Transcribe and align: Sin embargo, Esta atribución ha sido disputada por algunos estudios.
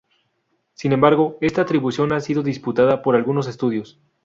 Sin 0.73 0.93
embargo, 0.93 1.37
Esta 1.41 1.61
atribución 1.61 2.11
ha 2.11 2.19
sido 2.21 2.41
disputada 2.41 3.03
por 3.03 3.15
algunos 3.15 3.47
estudios. 3.47 3.99